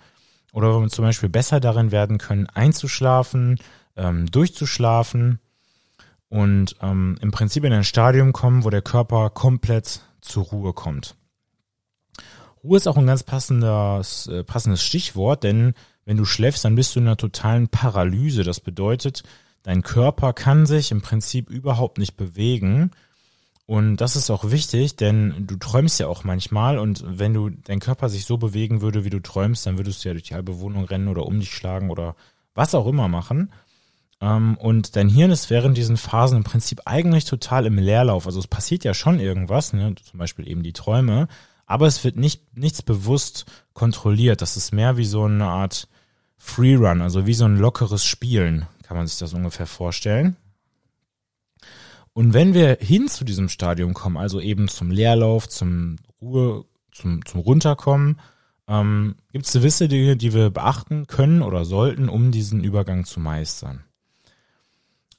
[0.52, 3.58] oder wenn wir zum Beispiel besser darin werden können, einzuschlafen,
[3.96, 5.38] ähm, durchzuschlafen
[6.28, 11.16] und ähm, im Prinzip in ein Stadium kommen, wo der Körper komplett zur Ruhe kommt.
[12.62, 15.74] Ruhe ist auch ein ganz passendes, äh, passendes Stichwort, denn
[16.04, 18.42] wenn du schläfst, dann bist du in einer totalen Paralyse.
[18.42, 19.22] Das bedeutet,
[19.62, 22.90] Dein Körper kann sich im Prinzip überhaupt nicht bewegen.
[23.66, 27.78] Und das ist auch wichtig, denn du träumst ja auch manchmal und wenn du dein
[27.78, 30.58] Körper sich so bewegen würde, wie du träumst, dann würdest du ja durch die halbe
[30.58, 32.16] Wohnung rennen oder um dich schlagen oder
[32.54, 33.52] was auch immer machen.
[34.20, 38.26] Ähm, und dein Hirn ist während diesen Phasen im Prinzip eigentlich total im Leerlauf.
[38.26, 39.94] Also es passiert ja schon irgendwas, ne?
[40.02, 41.28] zum Beispiel eben die Träume,
[41.64, 44.42] aber es wird nicht nichts bewusst kontrolliert.
[44.42, 45.86] Das ist mehr wie so eine Art
[46.38, 50.34] Freerun, also wie so ein lockeres Spielen kann man sich das ungefähr vorstellen.
[52.12, 57.24] Und wenn wir hin zu diesem Stadium kommen, also eben zum Leerlauf, zum Ruhe, zum,
[57.24, 58.18] zum Runterkommen,
[58.66, 63.20] ähm, gibt es gewisse Dinge, die wir beachten können oder sollten, um diesen Übergang zu
[63.20, 63.84] meistern.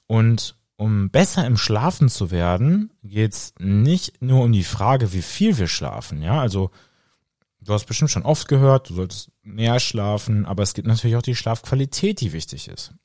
[0.05, 5.21] Und um besser im Schlafen zu werden, geht es nicht nur um die Frage, wie
[5.21, 6.21] viel wir schlafen.
[6.21, 6.71] Ja, also
[7.61, 11.21] du hast bestimmt schon oft gehört, du solltest mehr schlafen, aber es gibt natürlich auch
[11.21, 12.95] die Schlafqualität, die wichtig ist.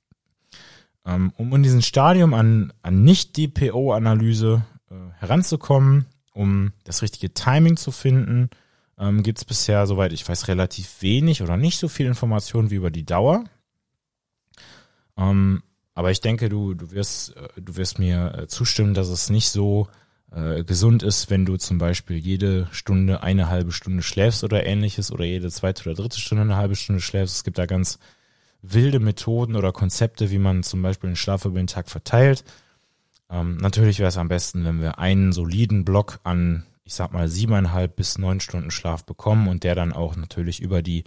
[1.07, 7.92] Ähm, um in diesem Stadium an, an Nicht-DPO-Analyse äh, heranzukommen, um das richtige Timing zu
[7.92, 8.51] finden,
[8.99, 12.77] ähm, gibt es bisher, soweit ich weiß, relativ wenig oder nicht so viel Informationen wie
[12.77, 13.45] über die Dauer.
[15.16, 15.62] Ähm,
[15.95, 19.49] aber ich denke, du, du wirst, äh, du wirst mir äh, zustimmen, dass es nicht
[19.49, 19.88] so
[20.33, 25.12] äh, gesund ist, wenn du zum Beispiel jede Stunde eine halbe Stunde schläfst oder ähnliches
[25.12, 27.37] oder jede zweite oder dritte Stunde eine halbe Stunde schläfst.
[27.37, 27.99] Es gibt da ganz
[28.73, 32.45] wilde Methoden oder Konzepte, wie man zum Beispiel den Schlaf über den Tag verteilt.
[33.31, 37.29] Ähm, natürlich wäre es am besten, wenn wir einen soliden Block an, ich sag mal,
[37.29, 41.05] siebeneinhalb bis neun Stunden Schlaf bekommen und der dann auch natürlich über die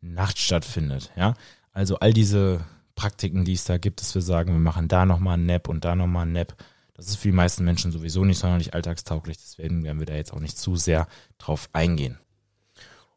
[0.00, 1.10] Nacht stattfindet.
[1.16, 1.34] Ja,
[1.72, 5.34] also all diese Praktiken, die es da gibt, dass wir sagen, wir machen da nochmal
[5.34, 6.56] einen Nap und da nochmal einen Nap.
[6.94, 10.32] Das ist für die meisten Menschen sowieso nicht sonderlich alltagstauglich, deswegen werden wir da jetzt
[10.32, 12.18] auch nicht zu sehr drauf eingehen.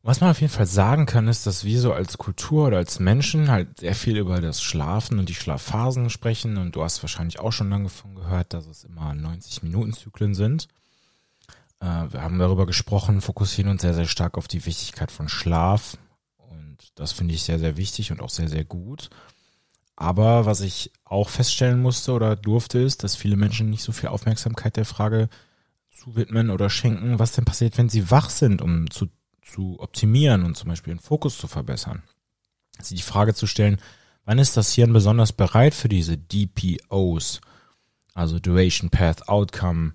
[0.08, 3.00] Was man auf jeden Fall sagen kann, ist, dass wir so als Kultur oder als
[3.00, 6.58] Menschen halt sehr viel über das Schlafen und die Schlafphasen sprechen.
[6.58, 10.68] Und du hast wahrscheinlich auch schon lange davon gehört, dass es immer 90-Minuten-Zyklen sind.
[11.80, 15.98] Äh, wir haben darüber gesprochen, fokussieren uns sehr, sehr stark auf die Wichtigkeit von Schlaf.
[16.38, 19.10] Und das finde ich sehr, sehr wichtig und auch sehr, sehr gut.
[19.96, 24.10] Aber was ich auch feststellen musste oder durfte, ist, dass viele Menschen nicht so viel
[24.10, 25.30] Aufmerksamkeit der Frage
[25.90, 29.08] zuwidmen oder schenken, was denn passiert, wenn sie wach sind, um zu
[29.46, 32.04] zu optimieren und zum Beispiel den Fokus zu verbessern.
[32.78, 33.80] Also die Frage zu stellen,
[34.26, 37.42] wann ist das Hirn besonders bereit für diese DPOs,
[38.14, 39.94] also Duration Path Outcome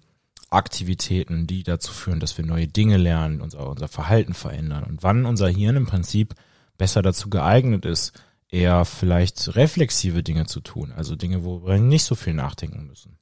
[0.51, 5.25] Aktivitäten, die dazu führen, dass wir neue Dinge lernen, unser, unser Verhalten verändern und wann
[5.25, 6.35] unser Hirn im Prinzip
[6.77, 8.13] besser dazu geeignet ist,
[8.49, 13.17] eher vielleicht reflexive Dinge zu tun, also Dinge, wo wir nicht so viel nachdenken müssen.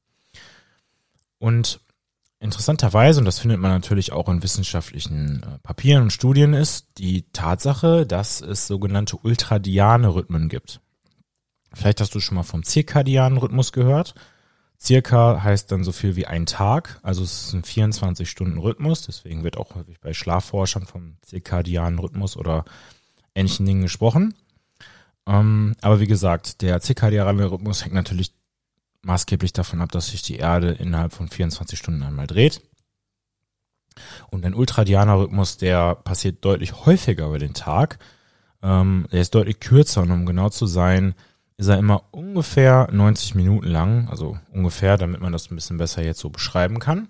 [1.39, 1.81] Und
[2.41, 7.25] Interessanterweise, und das findet man natürlich auch in wissenschaftlichen äh, Papieren und Studien, ist die
[7.33, 10.81] Tatsache, dass es sogenannte ultradiane Rhythmen gibt.
[11.75, 14.15] Vielleicht hast du schon mal vom zirkadianen Rhythmus gehört.
[14.81, 19.57] Circa heißt dann so viel wie ein Tag, also es ist ein 24-Stunden-Rhythmus, deswegen wird
[19.57, 22.65] auch häufig bei Schlafforschern vom zirkadianen Rhythmus oder
[23.35, 24.35] ähnlichen Dingen gesprochen.
[25.27, 28.33] Ähm, aber wie gesagt, der zirkadiane Rhythmus hängt natürlich
[29.09, 32.61] maßgeblich davon ab, dass sich die Erde innerhalb von 24 Stunden einmal dreht.
[34.31, 37.99] Und ein ultradianer Rhythmus, der passiert deutlich häufiger über den Tag.
[38.63, 41.15] Ähm, der ist deutlich kürzer und um genau zu sein,
[41.57, 46.05] ist er immer ungefähr 90 Minuten lang, also ungefähr, damit man das ein bisschen besser
[46.05, 47.09] jetzt so beschreiben kann.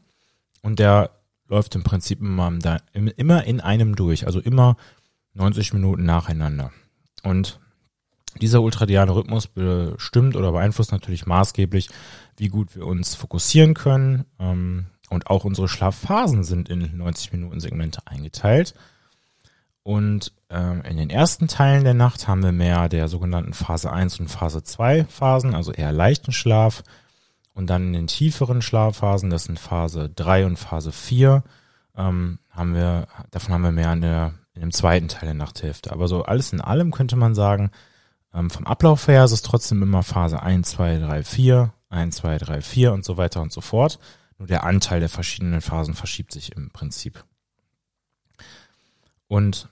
[0.63, 1.11] Und der
[1.49, 2.57] läuft im Prinzip immer,
[2.93, 4.77] immer in einem durch, also immer
[5.35, 6.71] 90 Minuten nacheinander.
[7.23, 7.61] Und
[8.39, 11.89] dieser ultradiane Rhythmus bestimmt oder beeinflusst natürlich maßgeblich,
[12.37, 14.25] wie gut wir uns fokussieren können.
[14.39, 18.75] Ähm, und auch unsere Schlafphasen sind in 90 Minuten Segmente eingeteilt.
[19.83, 24.21] Und ähm, in den ersten Teilen der Nacht haben wir mehr der sogenannten Phase 1
[24.21, 26.85] und Phase 2 Phasen, also eher leichten Schlaf.
[27.55, 31.43] Und dann in den tieferen Schlafphasen, das sind Phase 3 und Phase 4,
[31.97, 35.91] ähm, haben wir, davon haben wir mehr in, der, in dem zweiten Teil der Nachthälfte.
[35.91, 37.71] Aber so alles in allem könnte man sagen,
[38.35, 42.39] ähm, vom Ablauf her ist es trotzdem immer Phase 1, 2, 3, 4, 1, 2,
[42.39, 43.99] 3, 4 und so weiter und so fort.
[44.39, 47.25] Nur der Anteil der verschiedenen Phasen verschiebt sich im Prinzip.
[49.27, 49.69] Und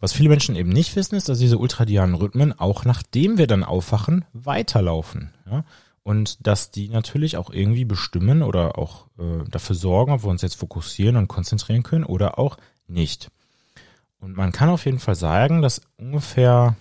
[0.00, 3.64] was viele Menschen eben nicht wissen, ist, dass diese ultradianen Rhythmen auch nachdem wir dann
[3.64, 5.32] aufwachen, weiterlaufen.
[5.48, 5.64] Ja?
[6.02, 10.42] Und dass die natürlich auch irgendwie bestimmen oder auch äh, dafür sorgen, ob wir uns
[10.42, 12.56] jetzt fokussieren und konzentrieren können oder auch
[12.88, 13.30] nicht.
[14.18, 16.76] Und man kann auf jeden Fall sagen, dass ungefähr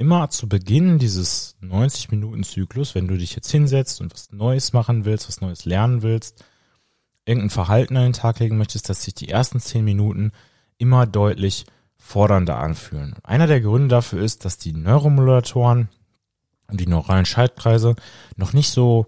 [0.00, 5.28] immer zu Beginn dieses 90-Minuten-Zyklus, wenn du dich jetzt hinsetzt und was Neues machen willst,
[5.28, 6.42] was Neues lernen willst,
[7.26, 10.32] irgendein Verhalten an den Tag legen möchtest, dass sich die ersten 10 Minuten
[10.78, 11.66] immer deutlich
[11.98, 13.16] fordernder anfühlen.
[13.24, 15.90] Einer der Gründe dafür ist, dass die Neuromodulatoren
[16.68, 17.94] und die neuralen Schaltkreise
[18.36, 19.06] noch nicht so,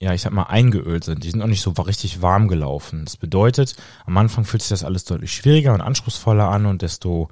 [0.00, 1.24] ja, ich sag mal, eingeölt sind.
[1.24, 3.04] Die sind noch nicht so richtig warm gelaufen.
[3.04, 7.28] Das bedeutet, am Anfang fühlt sich das alles deutlich schwieriger und anspruchsvoller an und desto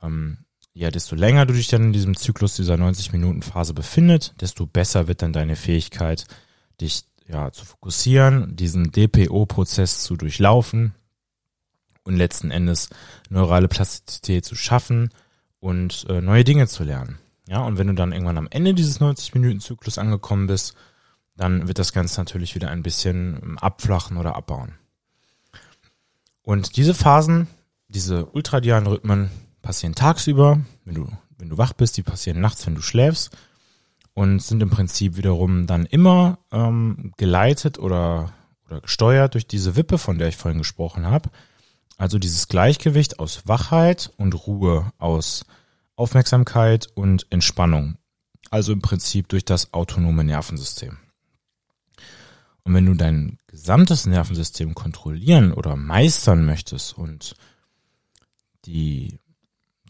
[0.00, 0.38] ähm,
[0.80, 4.64] ja, desto länger du dich dann in diesem Zyklus dieser 90 Minuten Phase befindet, desto
[4.64, 6.24] besser wird dann deine Fähigkeit,
[6.80, 10.94] dich ja zu fokussieren, diesen DPO-Prozess zu durchlaufen
[12.04, 12.88] und letzten Endes
[13.28, 15.10] neurale Plastizität zu schaffen
[15.58, 17.18] und äh, neue Dinge zu lernen.
[17.46, 20.74] Ja, und wenn du dann irgendwann am Ende dieses 90 Minuten Zyklus angekommen bist,
[21.36, 24.76] dann wird das Ganze natürlich wieder ein bisschen ähm, abflachen oder abbauen.
[26.40, 27.48] Und diese Phasen,
[27.88, 29.30] diese ultradialen Rhythmen,
[29.62, 33.30] passieren tagsüber, wenn du, wenn du wach bist, die passieren nachts, wenn du schläfst
[34.14, 38.32] und sind im Prinzip wiederum dann immer ähm, geleitet oder,
[38.66, 41.30] oder gesteuert durch diese Wippe, von der ich vorhin gesprochen habe.
[41.96, 45.44] Also dieses Gleichgewicht aus Wachheit und Ruhe, aus
[45.96, 47.96] Aufmerksamkeit und Entspannung.
[48.50, 50.98] Also im Prinzip durch das autonome Nervensystem.
[52.64, 57.34] Und wenn du dein gesamtes Nervensystem kontrollieren oder meistern möchtest und
[58.64, 59.18] die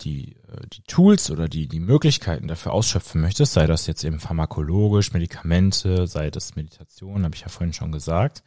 [0.04, 4.20] die, äh, die Tools oder die, die Möglichkeiten dafür ausschöpfen möchtest, sei das jetzt eben
[4.20, 8.42] pharmakologisch, Medikamente, sei das Meditation, habe ich ja vorhin schon gesagt,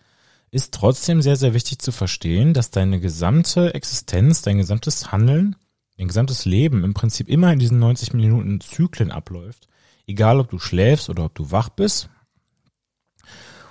[0.51, 5.55] ist trotzdem sehr, sehr wichtig zu verstehen, dass deine gesamte Existenz, dein gesamtes Handeln,
[5.97, 9.67] dein gesamtes Leben im Prinzip immer in diesen 90 Minuten Zyklen abläuft.
[10.05, 12.09] Egal, ob du schläfst oder ob du wach bist.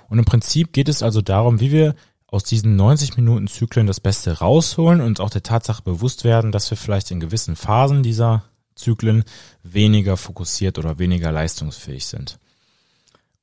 [0.09, 1.95] Und im Prinzip geht es also darum, wie wir
[2.33, 6.71] aus diesen 90 Minuten Zyklen das Beste rausholen und auch der Tatsache bewusst werden, dass
[6.71, 8.43] wir vielleicht in gewissen Phasen dieser
[8.73, 9.23] Zyklen
[9.61, 12.39] weniger fokussiert oder weniger leistungsfähig sind.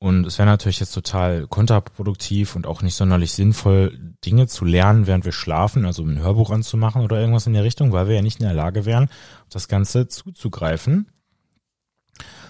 [0.00, 5.06] Und es wäre natürlich jetzt total kontraproduktiv und auch nicht sonderlich sinnvoll, Dinge zu lernen,
[5.06, 8.22] während wir schlafen, also ein Hörbuch anzumachen oder irgendwas in der Richtung, weil wir ja
[8.22, 9.08] nicht in der Lage wären,
[9.50, 11.06] das Ganze zuzugreifen.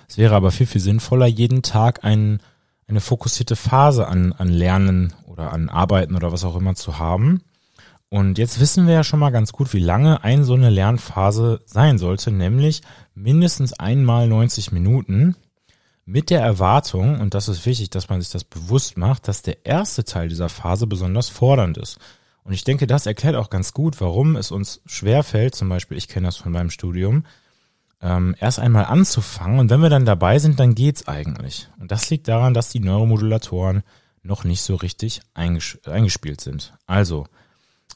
[0.08, 2.40] Es wäre aber viel, viel sinnvoller, jeden Tag einen
[2.90, 7.42] eine fokussierte Phase an, an Lernen oder an Arbeiten oder was auch immer zu haben.
[8.08, 11.62] Und jetzt wissen wir ja schon mal ganz gut, wie lange ein so eine Lernphase
[11.64, 12.82] sein sollte, nämlich
[13.14, 15.36] mindestens einmal 90 Minuten
[16.04, 19.64] mit der Erwartung, und das ist wichtig, dass man sich das bewusst macht, dass der
[19.64, 21.98] erste Teil dieser Phase besonders fordernd ist.
[22.42, 26.08] Und ich denke, das erklärt auch ganz gut, warum es uns schwerfällt, zum Beispiel, ich
[26.08, 27.24] kenne das von meinem Studium,
[28.02, 29.58] ähm, erst einmal anzufangen.
[29.58, 31.68] Und wenn wir dann dabei sind, dann geht's eigentlich.
[31.78, 33.82] Und das liegt daran, dass die Neuromodulatoren
[34.22, 36.74] noch nicht so richtig einges eingespielt sind.
[36.86, 37.26] Also,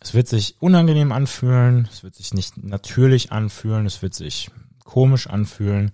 [0.01, 4.51] es wird sich unangenehm anfühlen, es wird sich nicht natürlich anfühlen, es wird sich
[4.85, 5.93] komisch anfühlen.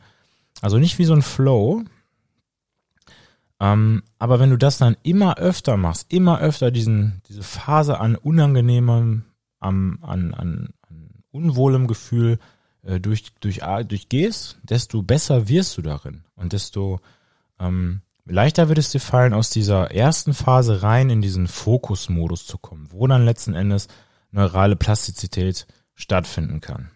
[0.61, 1.85] Also nicht wie so ein Flow.
[3.61, 8.17] Ähm, aber wenn du das dann immer öfter machst, immer öfter diesen, diese Phase an
[8.17, 9.25] unangenehmem,
[9.61, 12.39] an, an, an, an unwohlem Gefühl
[12.83, 17.01] äh, durch, durch, durchgehst, desto besser wirst du darin und desto
[17.59, 22.59] ähm, leichter wird es dir fallen, aus dieser ersten Phase rein in diesen Fokusmodus zu
[22.59, 23.89] kommen, wo dann letzten Endes
[24.31, 26.91] neurale Plastizität stattfinden kann.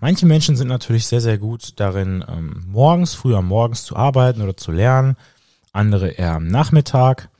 [0.00, 4.56] Manche Menschen sind natürlich sehr, sehr gut darin, ähm, morgens, früher morgens zu arbeiten oder
[4.56, 5.16] zu lernen,
[5.72, 7.30] andere eher am Nachmittag.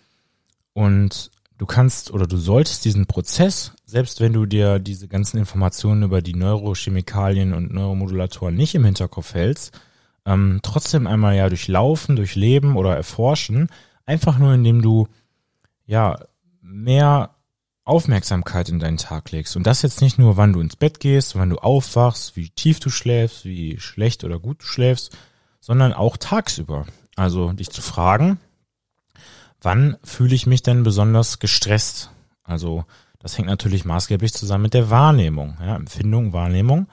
[0.72, 6.02] Und du kannst oder du solltest diesen Prozess, selbst wenn du dir diese ganzen Informationen
[6.02, 9.78] über die Neurochemikalien und Neuromodulatoren nicht im Hinterkopf hältst,
[10.24, 13.68] ähm, trotzdem einmal ja durchlaufen, durchleben oder erforschen,
[14.04, 15.08] einfach nur indem du
[15.86, 16.18] ja
[16.60, 17.30] mehr
[17.84, 19.56] Aufmerksamkeit in deinen Tag legst.
[19.56, 22.80] Und das jetzt nicht nur, wann du ins Bett gehst, wann du aufwachst, wie tief
[22.80, 25.16] du schläfst, wie schlecht oder gut du schläfst,
[25.60, 26.86] sondern auch tagsüber.
[27.14, 28.40] Also dich zu fragen,
[29.66, 32.12] wann fühle ich mich denn besonders gestresst?
[32.44, 32.84] Also
[33.18, 36.86] das hängt natürlich maßgeblich zusammen mit der Wahrnehmung, ja, Empfindung, Wahrnehmung.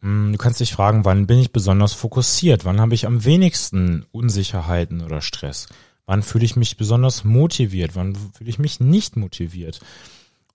[0.00, 2.64] Hm, du kannst dich fragen, wann bin ich besonders fokussiert?
[2.64, 5.68] Wann habe ich am wenigsten Unsicherheiten oder Stress?
[6.06, 7.94] Wann fühle ich mich besonders motiviert?
[7.94, 9.80] Wann fühle ich mich nicht motiviert?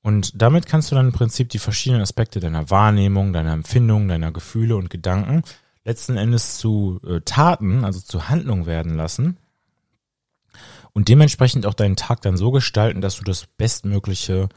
[0.02, 4.32] Und damit kannst du dann im Prinzip die verschiedenen Aspekte deiner Wahrnehmung, deiner Empfindung, deiner
[4.32, 5.44] Gefühle und Gedanken
[5.86, 9.38] letzten Endes zu äh, Taten, also zu Handlung werden lassen
[10.98, 14.50] und dementsprechend auch deinen Tag dann so gestalten, dass du das Bestmögliche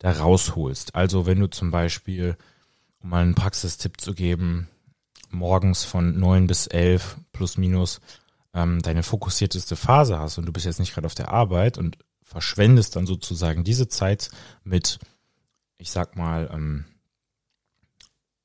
[0.00, 0.96] da rausholst.
[0.96, 2.36] Also wenn du zum Beispiel,
[3.00, 4.66] um mal einen Praxistipp zu geben,
[5.30, 8.00] morgens von neun bis elf plus minus
[8.54, 11.96] ähm, deine fokussierteste Phase hast und du bist jetzt nicht gerade auf der Arbeit und
[12.24, 14.30] verschwendest dann sozusagen diese Zeit
[14.64, 14.98] mit,
[15.78, 16.86] ich sag mal, ähm,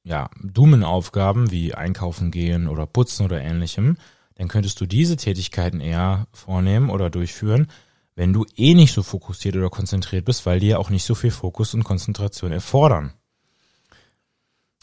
[0.04, 3.98] ja, dummen Aufgaben wie einkaufen gehen oder putzen oder ähnlichem,
[4.40, 7.68] dann könntest du diese Tätigkeiten eher vornehmen oder durchführen,
[8.16, 11.14] wenn du eh nicht so fokussiert oder konzentriert bist, weil die ja auch nicht so
[11.14, 13.12] viel Fokus und Konzentration erfordern.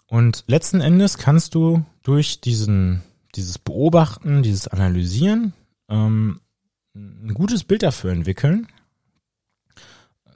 [0.09, 3.03] Und letzten Endes kannst du durch diesen
[3.35, 5.55] dieses Beobachten, dieses Analysieren,
[5.89, 6.41] ähm,
[6.95, 8.67] ein gutes Bild dafür entwickeln,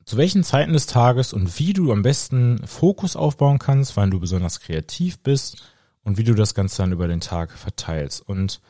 [0.07, 4.19] zu welchen Zeiten des Tages und wie du am besten Fokus aufbauen kannst, wann du
[4.19, 5.63] besonders kreativ bist
[6.05, 8.27] und wie du das Ganze dann über den Tag verteilst.
[8.27, 8.63] Und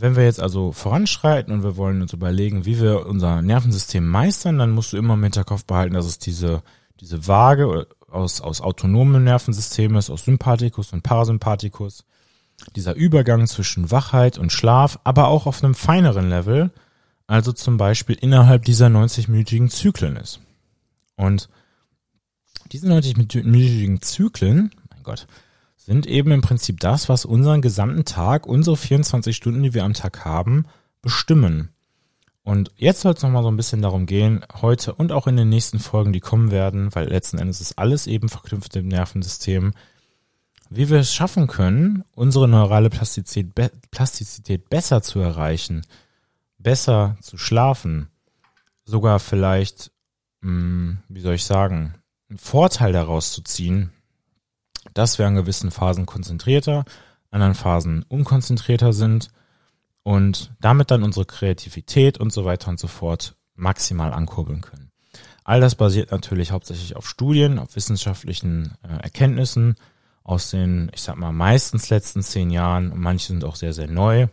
[0.00, 4.58] wenn wir jetzt also voranschreiten und wir wollen uns überlegen, wie wir unser Nervensystem meistern,
[4.58, 6.62] dann musst du immer im Hinterkopf behalten, dass es diese,
[7.00, 12.04] diese Waage aus, aus autonomen Nervensystemen ist, aus Sympathikus und Parasympathikus
[12.74, 16.70] dieser Übergang zwischen Wachheit und Schlaf, aber auch auf einem feineren Level,
[17.26, 20.40] also zum Beispiel innerhalb dieser 90-minütigen Zyklen ist.
[21.16, 21.48] Und
[22.72, 25.26] diese 90-minütigen Zyklen, mein Gott,
[25.88, 29.94] sind eben im Prinzip das, was unseren gesamten Tag, unsere 24 Stunden, die wir am
[29.94, 30.66] Tag haben,
[31.00, 31.70] bestimmen.
[32.42, 35.48] Und jetzt soll es nochmal so ein bisschen darum gehen, heute und auch in den
[35.48, 39.72] nächsten Folgen, die kommen werden, weil letzten Endes ist alles eben verknüpft im Nervensystem,
[40.68, 43.54] wie wir es schaffen können, unsere neurale Plastizität,
[43.90, 45.86] Plastizität besser zu erreichen,
[46.58, 48.08] besser zu schlafen,
[48.84, 49.90] sogar vielleicht,
[50.42, 51.94] mh, hm, wie soll ich sagen,
[52.28, 53.90] einen Vorteil daraus zu ziehen,
[54.94, 56.84] dass wir an gewissen Phasen konzentrierter,
[57.30, 59.30] anderen Phasen unkonzentrierter sind
[60.02, 64.90] und damit dann unsere Kreativität und so weiter und so fort maximal ankurbeln können.
[65.44, 69.76] All das basiert natürlich hauptsächlich auf Studien, auf wissenschaftlichen äh, Erkenntnissen,
[70.22, 73.88] aus den, ich sag mal, meistens letzten zehn Jahren und manche sind auch sehr, sehr
[73.88, 74.28] neu.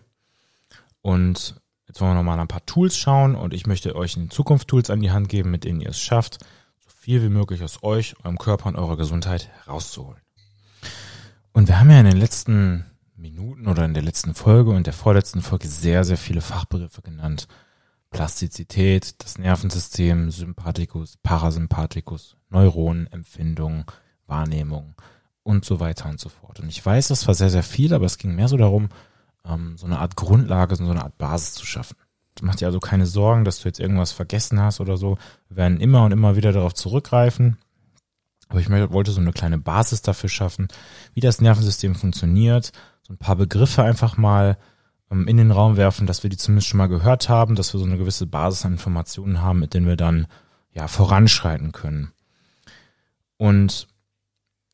[1.02, 1.56] Und
[1.88, 4.90] jetzt wollen wir nochmal ein paar Tools schauen und ich möchte euch in Zukunft Tools
[4.90, 6.40] an die Hand geben, mit denen ihr es schafft,
[6.80, 10.25] so viel wie möglich aus euch, eurem Körper und eurer Gesundheit rauszuholen.
[11.56, 12.84] Und wir haben ja in den letzten
[13.16, 17.48] Minuten oder in der letzten Folge und der vorletzten Folge sehr, sehr viele Fachbegriffe genannt.
[18.12, 23.90] Plastizität, das Nervensystem, Sympathikus, Parasympathikus, Neuronen, Empfindung,
[24.28, 24.96] Wahrnehmung
[25.44, 26.60] und so weiter und so fort.
[26.60, 28.90] Und ich weiß, das war sehr, sehr viel, aber es ging mehr so darum,
[29.46, 31.96] ähm, so eine Art Grundlage, so eine Art Basis zu schaffen.
[32.36, 35.18] Du machst dir also keine Sorgen, dass du jetzt irgendwas vergessen hast oder so.
[35.48, 37.58] Wir werden immer und immer wieder darauf zurückgreifen.
[38.48, 40.68] Aber ich wollte so eine kleine Basis dafür schaffen,
[41.14, 42.72] wie das Nervensystem funktioniert.
[43.02, 44.58] So ein paar Begriffe einfach mal
[45.12, 47.80] ähm, in den Raum werfen, dass wir die zumindest schon mal gehört haben, dass wir
[47.80, 50.28] so eine gewisse Basis an Informationen haben, mit denen wir dann
[50.72, 52.12] ja voranschreiten können.
[53.38, 53.88] Und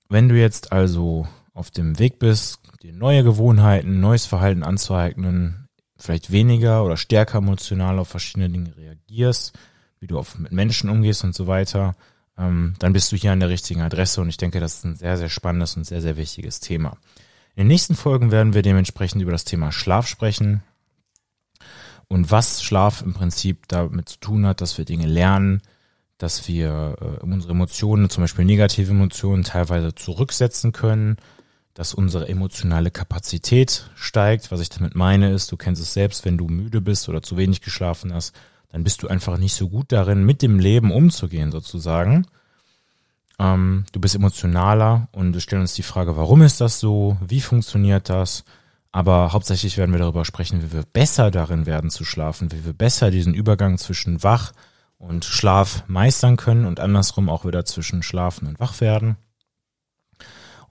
[0.09, 5.67] wenn du jetzt also auf dem Weg bist, dir neue Gewohnheiten, neues Verhalten anzueignen,
[5.97, 9.57] vielleicht weniger oder stärker emotional auf verschiedene Dinge reagierst,
[9.99, 11.95] wie du auf, mit Menschen umgehst und so weiter,
[12.37, 14.95] ähm, dann bist du hier an der richtigen Adresse und ich denke, das ist ein
[14.95, 16.97] sehr, sehr spannendes und sehr, sehr wichtiges Thema.
[17.55, 20.63] In den nächsten Folgen werden wir dementsprechend über das Thema Schlaf sprechen
[22.07, 25.61] und was Schlaf im Prinzip damit zu tun hat, dass wir Dinge lernen,
[26.17, 31.17] dass wir äh, unsere Emotionen, zum Beispiel negative Emotionen, teilweise zurücksetzen können,
[31.73, 34.51] dass unsere emotionale Kapazität steigt.
[34.51, 37.37] Was ich damit meine ist, du kennst es selbst, wenn du müde bist oder zu
[37.37, 38.35] wenig geschlafen hast,
[38.71, 42.25] dann bist du einfach nicht so gut darin, mit dem Leben umzugehen sozusagen.
[43.39, 47.17] ähm, du bist emotionaler und wir stellen uns die Frage, warum ist das so?
[47.25, 48.43] Wie funktioniert das?
[48.91, 52.73] Aber hauptsächlich werden wir darüber sprechen, wie wir besser darin werden zu schlafen, wie wir
[52.73, 54.51] besser diesen Übergang zwischen Wach
[54.97, 59.17] und Schlaf meistern können und andersrum auch wieder zwischen Schlafen und Wach werden.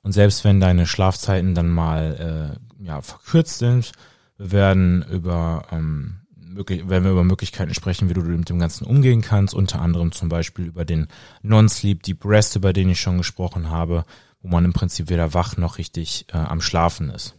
[0.02, 3.92] Und selbst wenn deine Schlafzeiten dann mal äh, ja, verkürzt sind,
[4.38, 6.20] wir werden über ähm,
[6.56, 10.28] werden wir über Möglichkeiten sprechen, wie du mit dem Ganzen umgehen kannst, unter anderem zum
[10.28, 11.08] Beispiel über den
[11.42, 14.04] Non-Sleep Deep Rest, über den ich schon gesprochen habe,
[14.42, 17.36] wo man im Prinzip weder wach noch richtig äh, am Schlafen ist.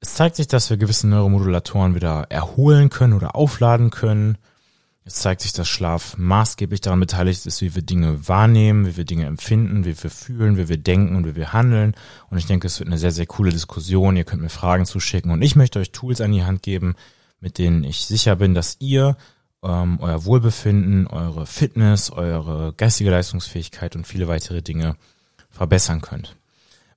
[0.00, 4.36] Es zeigt sich, dass wir gewisse Neuromodulatoren wieder erholen können oder aufladen können.
[5.04, 9.04] Es zeigt sich, dass Schlaf maßgeblich daran beteiligt ist, wie wir Dinge wahrnehmen, wie wir
[9.04, 11.94] Dinge empfinden, wie wir fühlen, wie wir denken und wie wir handeln.
[12.30, 14.16] Und ich denke, es wird eine sehr, sehr coole Diskussion.
[14.16, 16.94] Ihr könnt mir Fragen zuschicken und ich möchte euch Tools an die Hand geben,
[17.42, 19.16] mit denen ich sicher bin, dass ihr
[19.64, 24.96] ähm, euer Wohlbefinden, eure Fitness, eure geistige Leistungsfähigkeit und viele weitere Dinge
[25.50, 26.36] verbessern könnt.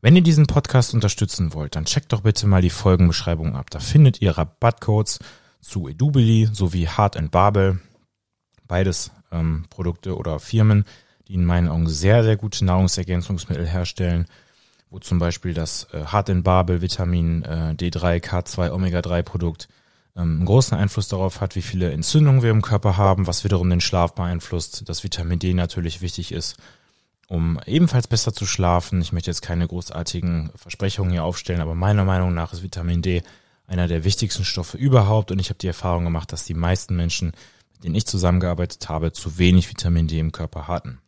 [0.01, 3.71] Wenn ihr diesen Podcast unterstützen wollt, dann checkt doch bitte mal die Folgenbeschreibung ab.
[3.71, 5.17] Da findet ihr Rabattcodes
[5.61, 7.79] zu Edubili sowie Hard and Babel.
[8.67, 10.85] Beides ähm, Produkte oder Firmen,
[11.27, 14.27] die in meinen Augen sehr, sehr gute Nahrungsergänzungsmittel herstellen,
[14.91, 19.69] wo zum Beispiel das äh, Hard and Babel Vitamin äh, D3, K2, Omega 3 Produkt
[20.15, 23.81] einen großen Einfluss darauf hat, wie viele Entzündungen wir im Körper haben, was wiederum den
[23.81, 26.55] Schlaf beeinflusst, dass Vitamin D natürlich wichtig ist,
[27.27, 29.01] um ebenfalls besser zu schlafen.
[29.01, 33.23] Ich möchte jetzt keine großartigen Versprechungen hier aufstellen, aber meiner Meinung nach ist Vitamin D
[33.67, 37.33] einer der wichtigsten Stoffe überhaupt und ich habe die Erfahrung gemacht, dass die meisten Menschen,
[37.73, 40.99] mit denen ich zusammengearbeitet habe, zu wenig Vitamin D im Körper hatten.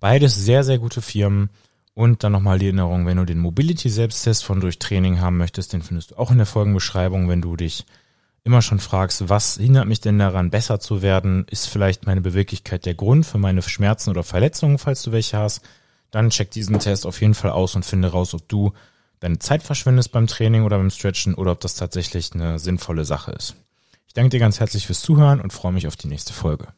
[0.00, 1.50] Beides sehr, sehr gute Firmen
[1.94, 6.12] und dann nochmal die Erinnerung, wenn du den Mobility-Selbsttest von Durchtraining haben möchtest, den findest
[6.12, 7.28] du auch in der Folgenbeschreibung.
[7.28, 7.84] Wenn du dich
[8.44, 11.46] immer schon fragst, was hindert mich denn daran, besser zu werden?
[11.50, 15.62] Ist vielleicht meine Beweglichkeit der Grund für meine Schmerzen oder Verletzungen, falls du welche hast?
[16.10, 18.72] Dann check diesen Test auf jeden Fall aus und finde raus, ob du
[19.20, 23.32] deine Zeit verschwendest beim Training oder beim Stretchen oder ob das tatsächlich eine sinnvolle Sache
[23.32, 23.54] ist.
[24.06, 26.68] Ich danke dir ganz herzlich fürs Zuhören und freue mich auf die nächste Folge.